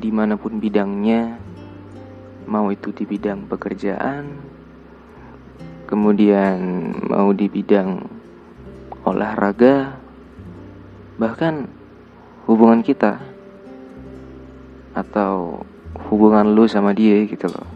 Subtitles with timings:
[0.00, 1.36] di mana pun bidangnya,
[2.48, 4.40] mau itu di bidang pekerjaan,
[5.84, 6.56] kemudian
[7.12, 8.00] mau di bidang
[9.04, 10.00] olahraga,
[11.20, 11.68] bahkan
[12.48, 13.20] hubungan kita
[14.96, 15.60] atau
[16.08, 17.68] hubungan lu sama dia gitu loh.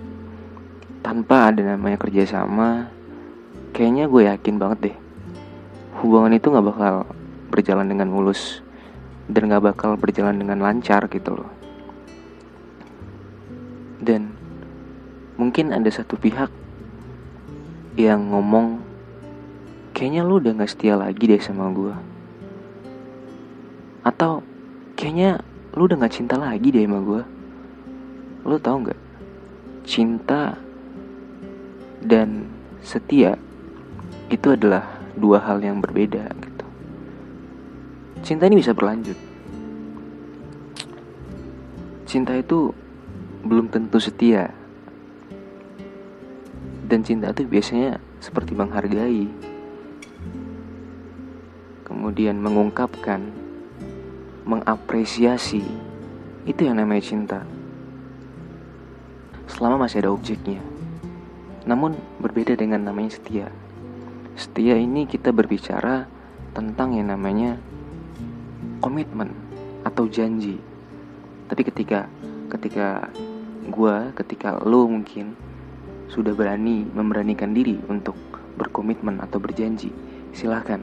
[1.04, 2.88] Tanpa ada namanya kerjasama
[3.74, 4.96] kayaknya gue yakin banget deh
[5.98, 6.94] hubungan itu nggak bakal
[7.50, 8.62] berjalan dengan mulus
[9.24, 11.63] dan gak bakal berjalan dengan lancar gitu loh
[14.04, 14.36] dan
[15.40, 16.52] mungkin ada satu pihak
[17.96, 18.84] yang ngomong
[19.96, 21.94] kayaknya lu udah gak setia lagi deh sama gue
[24.04, 24.44] atau
[24.94, 25.40] kayaknya
[25.72, 27.22] lu udah gak cinta lagi deh sama gue
[28.44, 29.00] lu tau gak
[29.88, 30.60] cinta
[32.04, 32.44] dan
[32.84, 33.40] setia
[34.28, 36.28] itu adalah dua hal yang berbeda
[38.24, 39.20] cinta ini bisa berlanjut.
[42.08, 42.72] Cinta itu
[43.44, 44.50] belum tentu setia.
[46.84, 49.28] Dan cinta itu biasanya seperti menghargai.
[51.84, 53.20] Kemudian mengungkapkan,
[54.48, 55.64] mengapresiasi.
[56.44, 57.40] Itu yang namanya cinta.
[59.48, 60.60] Selama masih ada objeknya.
[61.68, 63.48] Namun berbeda dengan namanya setia.
[64.34, 66.08] Setia ini kita berbicara
[66.56, 67.60] tentang yang namanya
[68.80, 69.32] komitmen
[69.84, 70.60] atau janji
[71.44, 72.08] tapi ketika
[72.48, 73.12] ketika
[73.68, 75.36] gue ketika lo mungkin
[76.12, 78.14] sudah berani memberanikan diri untuk
[78.60, 79.90] berkomitmen atau berjanji
[80.36, 80.82] silahkan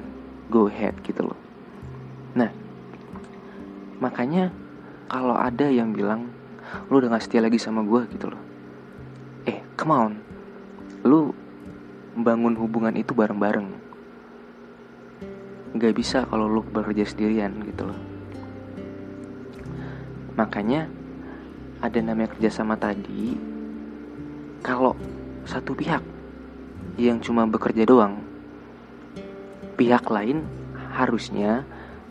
[0.52, 1.40] go ahead gitu loh.
[2.36, 2.50] Nah
[4.02, 4.50] makanya
[5.12, 6.32] kalau ada yang bilang
[6.88, 8.42] lu udah gak setia lagi sama gue gitu loh.
[9.46, 10.14] Eh come on.
[11.04, 11.36] Lu
[12.16, 13.68] membangun hubungan itu bareng-bareng.
[15.72, 18.00] Nggak bisa kalau lu bekerja sendirian gitu loh.
[20.36, 21.01] Makanya
[21.82, 23.36] ada namanya kerjasama tadi
[24.62, 24.94] kalau
[25.44, 26.06] satu pihak
[27.02, 28.22] yang cuma bekerja doang
[29.82, 30.46] pihak lain
[30.94, 31.66] harusnya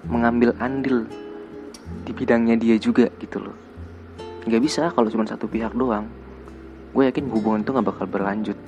[0.08, 1.06] mengambil andil
[2.02, 3.56] di bidangnya dia juga gitu loh.
[4.48, 6.08] Nggak bisa kalau cuma satu pihak doang.
[6.90, 8.58] Gue yakin hubungan itu nggak bakal berlanjut.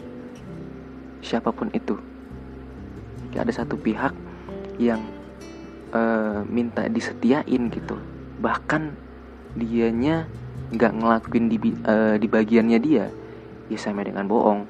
[1.24, 1.98] Siapa pun itu.
[3.34, 4.12] Gak ada satu pihak
[4.76, 5.00] yang
[5.90, 7.96] uh, minta disetiain gitu.
[8.38, 8.92] Bahkan
[9.56, 10.28] dianya
[10.72, 13.06] nggak ngelakuin di uh, di bagiannya dia
[13.68, 14.64] ya sama dengan bohong.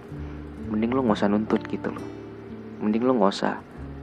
[0.70, 2.06] Mending lo nggak usah nuntut gitu loh.
[2.82, 3.54] Mending lo nggak usah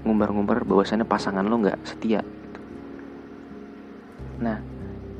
[0.04, 2.60] ngumbar-ngumbar bahwasannya pasangan lo nggak setia gitu.
[4.40, 4.64] nah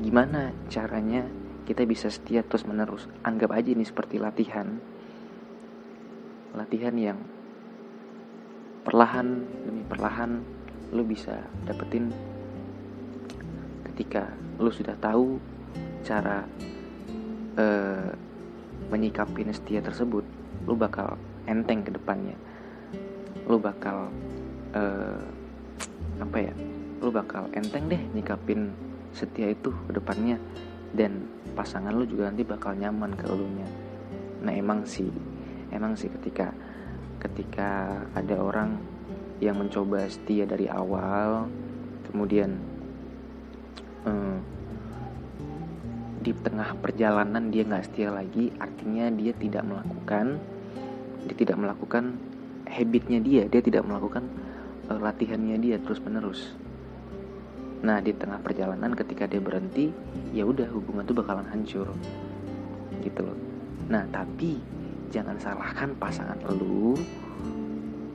[0.00, 1.28] gimana caranya
[1.68, 4.80] kita bisa setia terus menerus anggap aja ini seperti latihan.
[6.56, 7.18] Latihan yang
[8.82, 10.40] perlahan demi perlahan
[10.90, 12.10] lu bisa dapetin
[13.86, 15.38] ketika lu sudah tahu
[16.04, 16.44] cara
[17.56, 18.10] uh,
[18.90, 20.24] menyikapi setia tersebut
[20.66, 21.16] lu bakal
[21.48, 22.36] enteng ke depannya.
[23.48, 24.12] Lu bakal
[24.76, 25.24] uh,
[26.20, 26.54] apa ya
[27.00, 28.70] lu bakal enteng deh nyikapin
[29.16, 30.36] setia itu ke depannya.
[30.90, 31.22] Dan
[31.54, 33.68] pasangan lu juga nanti bakal nyaman ke elunya.
[34.42, 35.10] Nah emang sih
[35.70, 36.50] emang sih ketika
[37.22, 38.80] ketika ada orang
[39.40, 41.48] yang mencoba setia dari awal
[42.10, 42.58] kemudian
[44.04, 44.36] eh,
[46.20, 50.36] di tengah perjalanan dia nggak setia lagi artinya dia tidak melakukan
[51.24, 52.04] dia tidak melakukan
[52.68, 54.28] habitnya dia dia tidak melakukan
[54.92, 56.52] uh, latihannya dia terus menerus
[57.80, 59.88] nah di tengah perjalanan ketika dia berhenti
[60.36, 61.88] ya udah hubungan itu bakalan hancur.
[63.00, 63.38] Gitu loh.
[63.88, 64.60] Nah tapi
[65.10, 66.94] jangan salahkan pasangan lu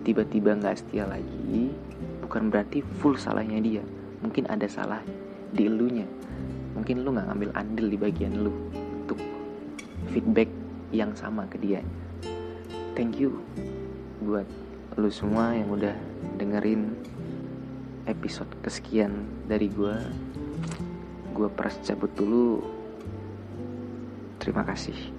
[0.05, 1.73] tiba-tiba nggak setia lagi
[2.21, 3.83] bukan berarti full salahnya dia.
[4.21, 5.01] Mungkin ada salah
[5.49, 6.05] di elunya
[6.75, 8.51] mungkin lu nggak ngambil andil di bagian lu
[9.01, 9.19] untuk
[10.11, 10.51] feedback
[10.91, 11.79] yang sama ke dia.
[12.93, 13.39] Thank you
[14.23, 14.47] buat
[14.99, 15.95] lu semua yang udah
[16.39, 16.95] dengerin
[18.07, 19.95] episode kesekian dari gue
[21.31, 22.63] gue pras cabut dulu.
[24.39, 25.14] Terima kasih